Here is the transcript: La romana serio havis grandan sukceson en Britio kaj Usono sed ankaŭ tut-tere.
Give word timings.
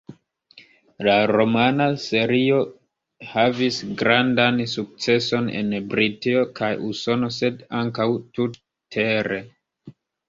La 1.07 1.15
romana 1.31 1.85
serio 2.03 2.61
havis 3.33 3.77
grandan 3.99 4.57
sukceson 4.73 5.51
en 5.61 5.77
Britio 5.93 6.41
kaj 6.61 6.71
Usono 6.89 7.31
sed 7.39 7.63
ankaŭ 7.83 8.09
tut-tere. 8.41 9.39